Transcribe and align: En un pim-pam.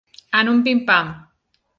En 0.39 0.47
un 0.53 0.63
pim-pam. 0.67 1.11